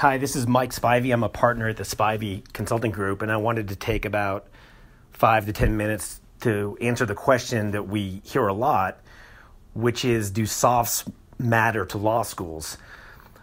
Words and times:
Hi, 0.00 0.18
this 0.18 0.36
is 0.36 0.46
Mike 0.46 0.72
Spivey. 0.72 1.10
I'm 1.10 1.22
a 1.22 1.30
partner 1.30 1.70
at 1.70 1.78
the 1.78 1.82
Spivey 1.82 2.42
Consulting 2.52 2.90
Group, 2.90 3.22
and 3.22 3.32
I 3.32 3.38
wanted 3.38 3.68
to 3.68 3.76
take 3.76 4.04
about 4.04 4.46
five 5.10 5.46
to 5.46 5.54
10 5.54 5.74
minutes 5.78 6.20
to 6.42 6.76
answer 6.82 7.06
the 7.06 7.14
question 7.14 7.70
that 7.70 7.88
we 7.88 8.20
hear 8.22 8.46
a 8.46 8.52
lot, 8.52 9.00
which 9.72 10.04
is 10.04 10.30
Do 10.30 10.44
softs 10.44 11.04
matter 11.38 11.86
to 11.86 11.96
law 11.96 12.24
schools? 12.24 12.76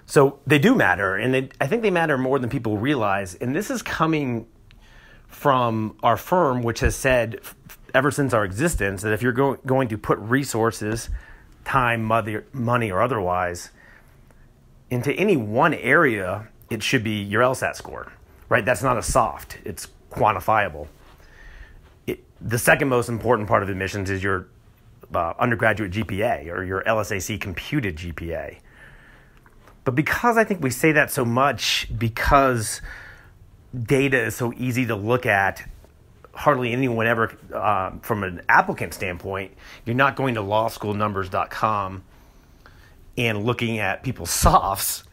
So 0.05 0.37
they 0.45 0.59
do 0.59 0.75
matter, 0.75 1.15
and 1.15 1.33
they, 1.33 1.49
I 1.59 1.65
think 1.65 1.81
they 1.81 1.89
matter 1.89 2.19
more 2.19 2.37
than 2.37 2.51
people 2.51 2.77
realize. 2.77 3.33
And 3.33 3.55
this 3.55 3.71
is 3.71 3.81
coming 3.81 4.45
from 5.25 5.97
our 6.03 6.17
firm, 6.17 6.61
which 6.61 6.81
has 6.81 6.95
said 6.95 7.39
ever 7.95 8.11
since 8.11 8.31
our 8.31 8.45
existence 8.45 9.01
that 9.01 9.11
if 9.11 9.23
you're 9.23 9.31
go- 9.31 9.57
going 9.65 9.87
to 9.87 9.97
put 9.97 10.19
resources, 10.19 11.09
time, 11.65 12.03
money, 12.03 12.41
money, 12.53 12.91
or 12.91 13.01
otherwise, 13.01 13.71
into 14.93 15.11
any 15.13 15.35
one 15.35 15.73
area, 15.73 16.47
it 16.69 16.83
should 16.83 17.03
be 17.03 17.21
your 17.21 17.41
LSAT 17.41 17.75
score, 17.75 18.13
right? 18.47 18.63
That's 18.63 18.83
not 18.83 18.97
a 18.97 19.01
soft, 19.01 19.57
it's 19.65 19.87
quantifiable. 20.11 20.87
It, 22.05 22.23
the 22.39 22.59
second 22.59 22.89
most 22.89 23.09
important 23.09 23.49
part 23.49 23.63
of 23.63 23.69
admissions 23.69 24.09
is 24.09 24.23
your 24.23 24.47
uh, 25.13 25.33
undergraduate 25.39 25.91
GPA 25.91 26.47
or 26.47 26.63
your 26.63 26.83
LSAC 26.83 27.41
computed 27.41 27.97
GPA. 27.97 28.57
But 29.83 29.95
because 29.95 30.37
I 30.37 30.43
think 30.43 30.61
we 30.61 30.69
say 30.69 30.91
that 30.93 31.11
so 31.11 31.25
much, 31.25 31.87
because 31.97 32.81
data 33.75 34.25
is 34.25 34.35
so 34.35 34.53
easy 34.53 34.85
to 34.85 34.95
look 34.95 35.25
at, 35.25 35.67
hardly 36.33 36.71
anyone 36.71 37.07
ever, 37.07 37.35
uh, 37.53 37.91
from 38.01 38.23
an 38.23 38.41
applicant 38.47 38.93
standpoint, 38.93 39.53
you're 39.85 39.95
not 39.95 40.15
going 40.15 40.35
to 40.35 40.41
lawschoolnumbers.com 40.41 42.03
and 43.17 43.43
looking 43.43 43.79
at 43.79 44.03
people's 44.03 44.29
softs 44.45 45.03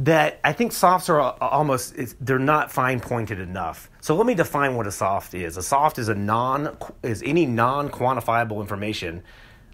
that 0.00 0.40
I 0.44 0.52
think 0.52 0.72
softs 0.72 1.08
are 1.08 1.20
almost 1.20 1.94
they're 2.24 2.38
not 2.38 2.70
fine 2.70 3.00
pointed 3.00 3.40
enough. 3.40 3.90
So 4.00 4.14
let 4.14 4.26
me 4.26 4.34
define 4.34 4.74
what 4.74 4.86
a 4.86 4.92
soft 4.92 5.34
is. 5.34 5.56
A 5.56 5.62
soft 5.62 5.98
is 5.98 6.08
a 6.08 6.14
non 6.14 6.76
is 7.02 7.22
any 7.24 7.46
non 7.46 7.88
quantifiable 7.88 8.60
information 8.60 9.22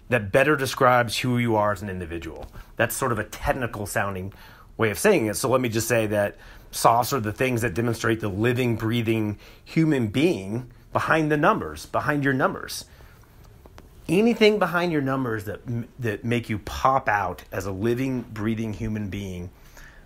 that 0.09 0.31
better 0.31 0.55
describes 0.55 1.17
who 1.17 1.37
you 1.37 1.55
are 1.55 1.71
as 1.71 1.81
an 1.81 1.89
individual. 1.89 2.45
That's 2.75 2.95
sort 2.95 3.11
of 3.11 3.19
a 3.19 3.23
technical 3.23 3.85
sounding 3.85 4.33
way 4.77 4.91
of 4.91 4.99
saying 4.99 5.27
it. 5.27 5.35
So 5.35 5.49
let 5.49 5.61
me 5.61 5.69
just 5.69 5.87
say 5.87 6.07
that 6.07 6.37
softs 6.71 7.13
are 7.13 7.19
the 7.19 7.33
things 7.33 7.61
that 7.61 7.73
demonstrate 7.73 8.19
the 8.19 8.29
living, 8.29 8.75
breathing 8.75 9.37
human 9.63 10.07
being 10.07 10.71
behind 10.93 11.31
the 11.31 11.37
numbers, 11.37 11.85
behind 11.85 12.23
your 12.23 12.33
numbers 12.33 12.85
anything 14.09 14.59
behind 14.59 14.91
your 14.91 15.01
numbers 15.01 15.45
that 15.45 15.61
that 15.99 16.23
make 16.23 16.49
you 16.49 16.59
pop 16.59 17.07
out 17.07 17.43
as 17.51 17.65
a 17.65 17.71
living 17.71 18.21
breathing 18.33 18.73
human 18.73 19.09
being 19.09 19.49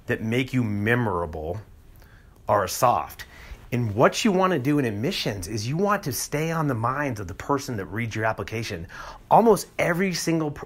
that 0.07 0.21
make 0.21 0.53
you 0.53 0.63
memorable 0.63 1.59
are 2.47 2.67
soft. 2.67 3.25
And 3.71 3.93
what 3.93 4.23
you 4.23 4.31
want 4.31 4.53
to 4.53 4.59
do 4.59 4.79
in 4.79 4.85
admissions 4.85 5.47
is 5.47 5.67
you 5.67 5.75
want 5.75 6.03
to 6.03 6.13
stay 6.13 6.51
on 6.51 6.67
the 6.67 6.73
minds 6.73 7.19
of 7.19 7.27
the 7.27 7.33
person 7.33 7.75
that 7.77 7.85
reads 7.85 8.15
your 8.15 8.23
application. 8.23 8.87
Almost 9.29 9.67
every 9.77 10.13
single 10.13 10.57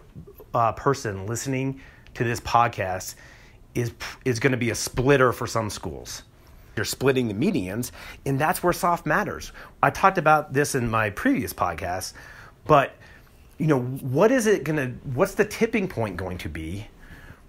uh, 0.54 0.74
person 0.74 1.26
listening 1.26 1.82
to 2.14 2.24
this 2.24 2.40
podcast 2.40 3.16
is 3.74 3.94
is 4.26 4.40
going 4.40 4.52
to 4.52 4.58
be 4.58 4.70
a 4.70 4.76
splitter 4.76 5.32
for 5.32 5.48
some 5.48 5.70
schools. 5.70 6.24
You're 6.76 6.86
splitting 6.86 7.28
the 7.28 7.34
medians 7.34 7.92
and 8.26 8.40
that's 8.40 8.62
where 8.62 8.74
soft 8.74 9.06
matters. 9.06 9.52
I 9.82 9.90
talked 9.90 10.18
about 10.18 10.54
this 10.54 10.76
in 10.76 10.90
my 10.90 11.10
previous 11.10 11.54
podcast 11.54 12.14
but 12.66 12.94
you 13.62 13.68
know, 13.68 13.80
what 13.80 14.32
is 14.32 14.48
it 14.48 14.64
going 14.64 14.78
to, 14.78 14.88
what's 15.10 15.36
the 15.36 15.46
tipping 15.46 15.88
point 15.88 16.18
going 16.18 16.40
to 16.40 16.50
be 16.50 16.88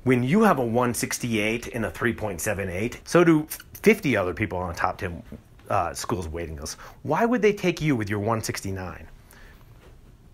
when 0.05 0.23
you 0.23 0.43
have 0.43 0.59
a 0.59 0.63
168 0.63 1.69
and 1.69 1.87
a 1.87 1.91
3.78? 1.91 2.99
So 3.05 3.25
do 3.25 3.47
50 3.73 4.15
other 4.19 4.35
people 4.35 4.59
on 4.59 4.69
the 4.69 4.75
top 4.75 4.99
10 4.99 5.23
uh, 5.71 5.95
schools 5.95 6.29
waiting 6.29 6.57
list. 6.57 6.77
Why 7.03 7.25
would 7.25 7.41
they 7.41 7.55
take 7.55 7.81
you 7.81 7.97
with 7.97 8.11
your 8.11 8.19
169? 8.19 9.09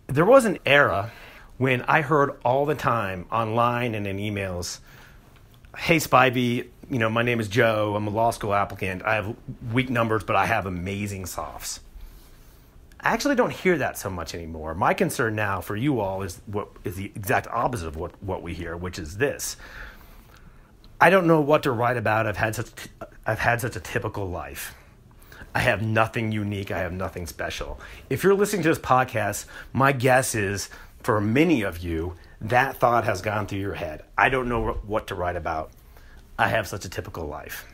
There 0.09 0.25
was 0.25 0.47
an 0.47 0.59
era 0.67 1.13
when 1.59 1.83
I 1.83 2.01
heard 2.01 2.37
all 2.45 2.67
the 2.67 2.75
time 2.75 3.27
online 3.31 3.95
and 3.95 4.05
in 4.05 4.17
emails, 4.17 4.81
hey, 5.77 5.99
Spivey, 5.99 6.67
you 6.91 6.99
know, 6.99 7.09
my 7.09 7.23
name 7.23 7.39
is 7.39 7.47
Joe. 7.47 7.95
I'm 7.95 8.09
a 8.09 8.11
law 8.11 8.33
school 8.33 8.53
applicant. 8.53 9.05
I 9.05 9.15
have 9.15 9.37
weak 9.73 9.91
numbers, 9.91 10.25
but 10.25 10.35
I 10.35 10.47
have 10.47 10.67
amazing 10.67 11.27
softs. 11.27 11.79
I 13.01 13.11
actually 13.11 13.37
don't 13.37 13.53
hear 13.53 13.79
that 13.79 13.97
so 13.97 14.11
much 14.11 14.35
anymore. 14.35 14.75
My 14.75 14.93
concern 14.93 15.37
now 15.37 15.61
for 15.61 15.77
you 15.77 16.01
all 16.01 16.23
is 16.23 16.41
what 16.47 16.69
is 16.85 16.97
the 16.97 17.07
exact 17.07 17.47
opposite 17.49 17.87
of 17.87 17.97
what, 17.97 18.21
what 18.23 18.43
we 18.43 18.55
hear, 18.55 18.77
which 18.77 18.99
is 18.99 19.19
this. 19.19 19.57
I 21.01 21.11
don't 21.11 21.29
know 21.29 21.41
what 21.41 21.63
to 21.63 21.71
write 21.71 21.97
about. 21.97 22.27
I've 22.27 22.37
had 22.37 22.57
such 22.57 22.71
I've 23.25 23.39
had 23.39 23.61
such 23.61 23.77
a 23.77 23.81
typical 23.81 24.29
life. 24.29 24.75
I 25.55 25.61
have 25.61 25.81
nothing 25.81 26.33
unique. 26.33 26.71
I 26.73 26.79
have 26.79 26.93
nothing 26.93 27.27
special. 27.27 27.81
If 28.11 28.25
you're 28.25 28.35
listening 28.35 28.63
to 28.63 28.69
this 28.69 28.79
podcast, 28.79 29.47
my 29.73 29.93
guess 29.93 30.35
is 30.35 30.69
for 31.03 31.21
many 31.21 31.63
of 31.63 31.79
you, 31.79 32.15
that 32.41 32.79
thought 32.79 33.05
has 33.05 33.23
gone 33.23 33.47
through 33.47 33.61
your 33.61 33.75
head. 33.75 34.03
I 34.17 34.29
don't 34.29 34.49
know 34.49 34.73
what 34.87 35.07
to 35.09 35.15
write 35.15 35.37
about. 35.37 35.71
I 36.39 36.49
have 36.49 36.67
such 36.67 36.85
a 36.85 36.89
typical 36.89 37.27
life 37.27 37.65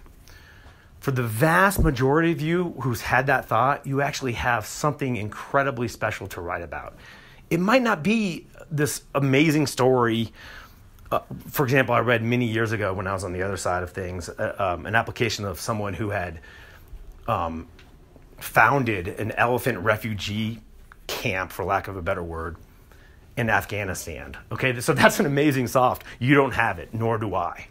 for 1.05 1.11
the 1.11 1.23
vast 1.23 1.81
majority 1.81 2.33
of 2.33 2.41
you 2.41 2.75
who's 2.81 3.03
had 3.03 3.27
that 3.27 3.45
thought, 3.45 3.87
you 3.87 4.01
actually 4.01 4.33
have 4.33 4.65
something 4.65 5.17
incredibly 5.17 5.87
special 5.87 6.27
to 6.29 6.41
write 6.41 6.63
about. 6.63 6.97
It 7.51 7.61
might 7.61 7.83
not 7.83 8.03
be 8.03 8.47
this 8.71 9.03
amazing 9.15 9.67
story. 9.67 10.33
Uh, 11.13 11.21
for 11.51 11.65
example, 11.65 11.95
I 11.95 11.99
read 11.99 12.23
many 12.23 12.47
years 12.47 12.73
ago 12.73 12.95
when 12.95 13.07
I 13.07 13.13
was 13.13 13.23
on 13.23 13.35
the 13.35 13.43
other 13.43 13.59
side 13.59 13.83
of 13.83 13.91
things 13.91 14.31
uh, 14.31 14.57
um, 14.59 14.87
an 14.87 14.95
application 14.95 15.45
of 15.45 15.61
someone 15.61 15.93
who 15.93 16.09
had 16.09 16.41
um, 17.29 17.69
founded 18.39 19.07
an 19.07 19.33
elephant 19.33 19.81
refugee 19.81 20.63
camp, 21.07 21.53
for 21.53 21.67
lack 21.67 21.87
of 21.87 21.99
a 21.99 22.03
better 22.03 22.23
word, 22.23 22.57
in 23.37 23.51
Afghanistan. 23.51 24.39
Okay, 24.51 24.81
so 24.81 24.95
that's 24.95 25.21
an 25.21 25.27
amazing 25.27 25.67
soft. 25.67 26.03
You 26.19 26.35
don't 26.35 26.55
have 26.55 26.79
it, 26.79 26.95
nor 26.95 27.19
do 27.19 27.35
I. 27.35 27.67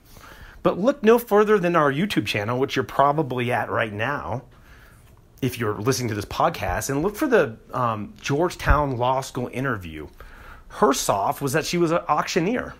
But 0.63 0.79
look 0.79 1.03
no 1.03 1.19
further 1.19 1.59
than 1.59 1.75
our 1.75 1.91
YouTube 1.91 2.25
channel, 2.25 2.57
which 2.57 2.75
you're 2.75 2.83
probably 2.83 3.51
at 3.51 3.69
right 3.69 3.91
now, 3.91 4.43
if 5.41 5.59
you're 5.59 5.75
listening 5.75 6.07
to 6.07 6.15
this 6.15 6.25
podcast, 6.25 6.89
and 6.89 7.03
look 7.03 7.17
for 7.17 7.27
the 7.27 7.57
um, 7.73 8.13
Georgetown 8.21 8.97
Law 8.97 9.19
School 9.19 9.49
interview. 9.51 10.07
Her 10.69 10.93
soft 10.93 11.41
was 11.41 11.51
that 11.53 11.65
she 11.65 11.77
was 11.77 11.91
an 11.91 11.99
auctioneer. 12.07 12.75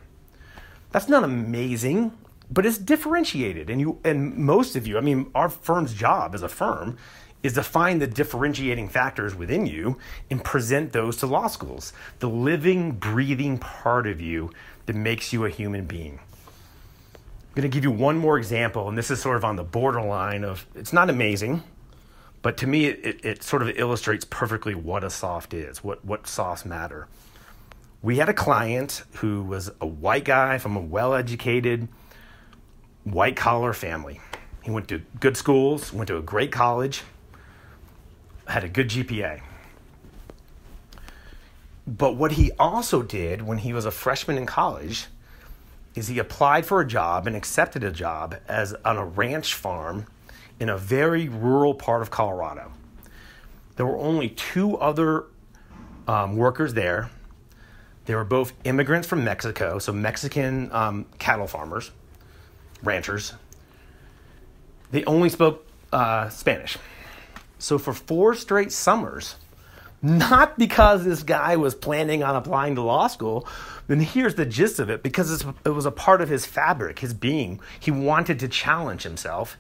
That's 0.92 1.10
not 1.10 1.24
amazing, 1.24 2.14
but 2.50 2.66
it's 2.66 2.78
differentiated. 2.78 3.70
And 3.70 3.82
you 3.82 4.00
and 4.04 4.38
most 4.38 4.76
of 4.76 4.88
you, 4.88 4.98
I 4.98 5.02
mean, 5.02 5.30
our 5.36 5.50
firm's 5.50 5.94
job 5.94 6.34
as 6.34 6.42
a 6.42 6.50
firm 6.50 6.98
is 7.44 7.54
to 7.54 7.64
find 7.64 8.02
the 8.02 8.08
differentiating 8.08 8.88
factors 8.88 9.36
within 9.36 9.66
you 9.66 9.98
and 10.32 10.42
present 10.44 10.94
those 10.94 11.18
to 11.18 11.28
law 11.28 11.48
schools. 11.48 11.92
The 12.20 12.30
living, 12.30 12.94
breathing 12.94 13.58
part 13.58 14.08
of 14.08 14.22
you 14.22 14.52
that 14.86 14.96
makes 14.96 15.34
you 15.34 15.44
a 15.44 15.50
human 15.50 15.86
being. 15.86 16.20
I'm 17.54 17.62
going 17.62 17.70
to 17.70 17.76
give 17.76 17.84
you 17.84 17.92
one 17.92 18.18
more 18.18 18.40
example, 18.40 18.90
and 18.90 18.98
this 18.98 19.12
is 19.12 19.22
sort 19.22 19.38
of 19.38 19.46
on 19.46 19.58
the 19.58 19.64
borderline 19.64 20.44
of 20.44 20.66
it's 20.74 20.92
not 20.92 21.12
amazing, 21.12 21.62
but 22.42 22.58
to 22.58 22.68
me, 22.68 22.88
it, 22.88 23.24
it 23.24 23.44
sort 23.44 23.62
of 23.62 23.70
illustrates 23.78 24.26
perfectly 24.26 24.74
what 24.74 25.04
a 25.04 25.12
soft 25.12 25.54
is, 25.54 25.84
what, 25.84 26.04
what 26.04 26.26
softs 26.26 26.66
matter. 26.66 27.08
We 28.02 28.18
had 28.18 28.28
a 28.28 28.34
client 28.34 29.04
who 29.18 29.44
was 29.44 29.70
a 29.80 29.86
white 29.86 30.26
guy 30.26 30.58
from 30.58 30.76
a 30.76 30.80
well 30.80 31.14
educated, 31.14 31.90
white 33.04 33.36
collar 33.36 33.74
family. 33.74 34.20
He 34.64 34.72
went 34.72 34.88
to 34.88 35.04
good 35.20 35.38
schools, 35.38 35.94
went 35.94 36.08
to 36.08 36.18
a 36.18 36.24
great 36.24 36.52
college, 36.52 37.04
had 38.48 38.64
a 38.64 38.70
good 38.70 38.90
GPA. 38.90 39.42
But 41.86 42.16
what 42.16 42.32
he 42.32 42.52
also 42.58 43.04
did 43.04 43.44
when 43.44 43.60
he 43.60 43.74
was 43.74 43.86
a 43.86 43.92
freshman 43.92 44.40
in 44.40 44.48
college 44.48 45.06
is 45.96 46.08
he 46.08 46.20
applied 46.20 46.66
for 46.66 46.82
a 46.82 46.88
job 46.88 47.28
and 47.28 47.36
accepted 47.36 47.84
a 47.84 47.92
job 47.92 48.36
as 48.48 48.74
on 48.86 48.98
a 48.98 49.06
ranch 49.06 49.54
farm 49.54 50.08
in 50.60 50.70
a 50.70 50.78
very 50.78 51.30
rural 51.30 51.74
part 51.74 52.02
of 52.02 52.10
Colorado. 52.10 52.72
There 53.76 53.86
were 53.86 53.98
only 53.98 54.30
two 54.30 54.78
other 54.78 55.26
um, 56.08 56.36
workers 56.36 56.74
there. 56.74 57.10
They 58.06 58.16
were 58.16 58.26
both 58.26 58.54
immigrants 58.64 59.08
from 59.08 59.24
Mexico, 59.24 59.80
so 59.80 59.94
Mexican 59.94 60.72
um, 60.72 61.06
cattle 61.20 61.48
farmers, 61.48 61.92
ranchers. 62.84 63.34
They 64.92 65.04
only 65.06 65.30
spoke 65.30 65.66
uh, 65.92 66.30
Spanish. 66.30 66.78
So 67.60 67.78
for 67.78 67.94
four 67.94 68.36
straight 68.36 68.72
summers, 68.72 69.36
not 70.04 70.60
because 70.60 71.06
this 71.06 71.24
guy 71.24 71.56
was 71.56 71.74
planning 71.74 72.22
on 72.24 72.36
applying 72.36 72.76
to 72.76 72.82
law 72.82 73.08
school, 73.08 73.48
then 73.88 74.02
here's 74.02 74.36
the 74.36 74.46
gist 74.46 74.80
of 74.80 74.90
it 74.90 75.02
because 75.02 75.46
it 75.66 75.70
was 75.70 75.86
a 75.86 75.92
part 75.92 76.22
of 76.22 76.28
his 76.28 76.46
fabric, 76.46 77.00
his 77.00 77.14
being. 77.14 77.62
He 77.80 77.90
wanted 77.90 78.38
to 78.40 78.50
challenge 78.50 79.04
himself. 79.04 79.58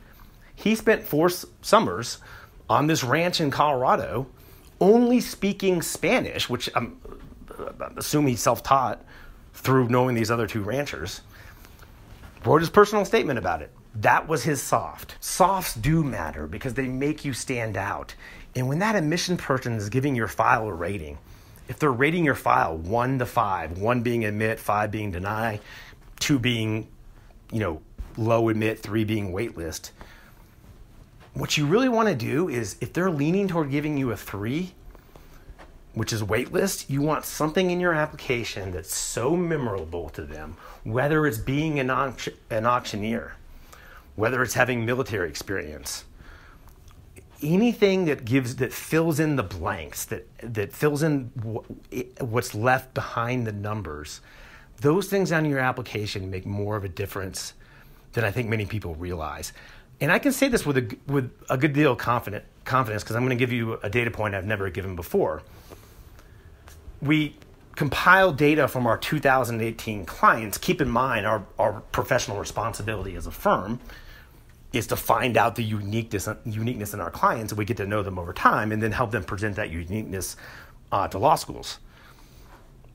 He 0.54 0.75
spent 0.75 1.04
four 1.04 1.30
summers 1.62 2.19
on 2.69 2.88
this 2.88 3.04
ranch 3.04 3.40
in 3.40 3.51
Colorado 3.51 4.28
only 4.81 5.22
speaking 5.22 5.81
Spanish, 5.81 6.50
which 6.50 6.69
I'm, 6.75 6.98
assuming 7.95 8.30
he 8.30 8.36
self 8.36 8.63
taught 8.63 9.04
through 9.54 9.88
knowing 9.88 10.16
these 10.16 10.30
other 10.30 10.48
two 10.48 10.62
ranchers. 10.62 11.22
Wrote 12.44 12.60
his 12.60 12.69
personal 12.69 13.06
statement 13.06 13.40
about 13.40 13.62
it. 13.62 13.72
That 13.95 14.28
was 14.28 14.44
his 14.44 14.62
soft. 14.62 15.16
Softs 15.19 15.75
do 15.75 16.04
matter 16.04 16.48
because 16.48 16.74
they 16.74 16.88
make 16.88 17.24
you 17.24 17.31
stand 17.31 17.78
out. 17.78 18.16
And 18.56 18.68
when 18.68 18.80
that 18.80 18.96
admission 18.96 19.38
person 19.38 19.74
is 19.74 19.90
giving 19.90 20.16
your 20.16 20.28
file 20.28 20.68
a 20.68 20.74
rating, 20.74 21.18
if 21.68 21.80
they're 21.80 21.92
rating 21.92 22.24
your 22.24 22.36
file 22.36 22.78
one 22.78 23.20
to 23.20 23.26
five, 23.26 23.78
one 23.78 24.02
being 24.02 24.26
admit, 24.26 24.60
five 24.60 24.92
being 24.92 25.12
deny, 25.12 25.60
two 26.20 26.38
being, 26.38 26.88
you 27.52 27.60
know, 27.60 27.82
low 28.18 28.50
admit, 28.50 28.80
three 28.80 29.04
being 29.04 29.32
waitlist, 29.32 29.92
what 31.34 31.58
you 31.58 31.66
really 31.66 31.90
want 31.90 32.10
to 32.10 32.16
do 32.16 32.48
is 32.48 32.78
if 32.80 32.94
they're 32.94 33.10
leaning 33.10 33.48
toward 33.48 33.72
giving 33.72 33.98
you 33.98 34.12
a 34.12 34.18
three, 34.18 34.74
which 35.94 36.14
is 36.14 36.22
waitlist, 36.22 36.90
you 36.90 37.02
want 37.02 37.26
something 37.26 37.72
in 37.72 37.80
your 37.80 37.94
application 37.94 38.72
that's 38.72 38.96
so 38.96 39.36
memorable 39.36 40.10
to 40.10 40.24
them, 40.24 40.58
whether 40.84 41.26
it's 41.26 41.38
being 41.38 41.80
an, 41.80 41.90
an 42.50 42.66
auctioneer, 42.66 43.34
whether 44.16 44.44
it's 44.44 44.54
having 44.54 44.86
military 44.86 45.30
experience, 45.30 46.06
anything 47.44 48.06
that 48.06 48.25
gives 48.25 48.56
that 48.57 48.74
fills 48.74 49.19
in 49.19 49.36
the 49.36 49.44
blanks, 49.44 50.06
that 50.06 50.28
that 50.42 50.74
fills 50.74 51.04
in 51.04 51.31
what's 52.19 52.56
left 52.56 52.94
behind 52.94 53.45
the 53.45 53.51
numbers. 53.51 54.22
Those 54.78 55.07
things 55.07 55.31
on 55.31 55.45
your 55.45 55.60
application 55.60 56.30
make 56.30 56.45
more 56.45 56.75
of 56.75 56.84
a 56.84 56.90
difference 56.90 57.54
than 58.13 58.24
I 58.24 58.31
think 58.31 58.50
many 58.50 58.66
people 58.66 58.95
realize. 58.95 59.54
And 60.01 60.12
I 60.12 60.19
can 60.19 60.31
say 60.31 60.48
this 60.48 60.66
with 60.66 60.78
a 60.78 60.98
with 61.07 61.31
a 61.50 61.57
good 61.57 61.74
deal 61.74 61.92
of 61.92 61.98
confident, 61.98 62.45
confidence 62.66 63.04
because 63.04 63.16
I'm 63.16 63.24
going 63.24 63.38
to 63.38 63.42
give 63.44 63.51
you 63.51 63.80
a 63.84 63.90
data 63.90 64.12
point 64.12 64.36
I've 64.36 64.45
never 64.45 64.69
given 64.69 64.95
before 64.95 65.44
we 67.04 67.36
compile 67.75 68.31
data 68.31 68.68
from 68.68 68.88
our 68.88 68.98
2018 68.98 70.06
clients. 70.06 70.57
Keep 70.57 70.81
in 70.81 70.90
mind, 70.90 71.25
our, 71.25 71.45
our 71.60 71.81
professional 71.92 72.40
responsibility 72.40 73.16
as 73.16 73.28
a 73.28 73.31
firm 73.31 73.80
is 74.74 74.88
to 74.88 74.96
find 74.96 75.38
out 75.38 75.56
the 75.56 75.64
uniqueness, 75.64 76.28
uniqueness 76.46 76.94
in 76.94 77.00
our 77.00 77.12
clients, 77.12 77.52
and 77.52 77.60
we 77.60 77.64
get 77.64 77.78
to 77.78 77.86
know 77.86 78.02
them 78.02 78.18
over 78.18 78.34
time 78.34 78.72
and 78.72 78.81
then 78.81 78.92
help 78.92 79.12
them 79.12 79.24
present 79.24 79.56
that 79.56 79.70
uniqueness 79.70 80.36
uh, 80.92 81.08
to 81.08 81.20
law 81.20 81.36
schools. 81.36 81.78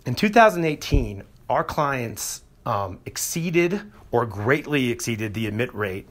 In 0.05 0.15
2018, 0.15 1.23
our 1.49 1.63
clients 1.63 2.43
um, 2.67 2.99
exceeded 3.07 3.81
or 4.11 4.27
greatly 4.27 4.91
exceeded 4.91 5.35
the 5.35 5.47
admit 5.47 5.73
rate 5.75 6.09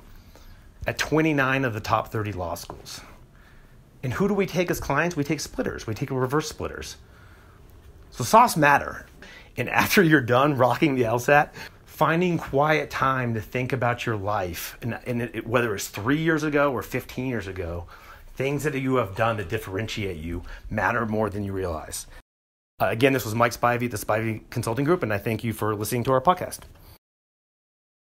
at 0.88 0.98
29 0.98 1.66
of 1.66 1.74
the 1.74 1.80
top 1.82 2.12
30 2.12 2.32
law 2.32 2.56
schools. 2.56 3.02
And 4.04 4.14
who 4.14 4.28
do 4.28 4.34
we 4.34 4.46
take 4.46 4.72
as 4.72 4.80
clients? 4.80 5.16
We 5.16 5.24
take 5.24 5.42
splitters, 5.42 5.86
we 5.86 5.94
take 5.94 6.12
reverse 6.12 6.48
splitters. 6.48 6.96
So 8.12 8.24
softs 8.24 8.56
matter. 8.56 9.06
And 9.58 9.70
after 9.70 10.02
you're 10.02 10.22
done 10.22 10.56
rocking 10.56 10.96
the 10.96 11.04
LSAT, 11.04 11.50
finding 11.98 12.38
quiet 12.38 12.92
time 12.92 13.34
to 13.34 13.42
think 13.42 13.74
about 13.74 14.06
your 14.06 14.16
life, 14.16 14.78
and, 14.84 15.00
and 15.08 15.20
it, 15.24 15.48
whether 15.48 15.74
it's 15.74 15.88
three 15.88 16.20
years 16.20 16.44
ago 16.44 16.72
or 16.72 16.84
15 16.84 17.26
years 17.26 17.48
ago, 17.48 17.88
things 18.36 18.64
that 18.66 18.76
you 18.76 18.98
have 18.98 19.16
done 19.16 19.36
to 19.38 19.44
differentiate 19.44 20.18
you 20.18 20.44
matter 20.70 21.08
more 21.08 21.28
than 21.28 21.44
you 21.44 21.52
realize. 21.52 22.06
Uh, 22.80 22.90
again, 22.90 23.14
this 23.14 23.26
was 23.26 23.34
Mike 23.34 23.52
Spivey, 23.52 23.90
the 23.90 23.98
Spivey 23.98 24.48
Consulting 24.52 24.86
Group, 24.86 25.02
and 25.02 25.12
I 25.12 25.18
thank 25.18 25.44
you 25.44 25.54
for 25.54 25.76
listening 25.76 26.04
to 26.04 26.12
our 26.12 26.22
podcast. 26.22 26.60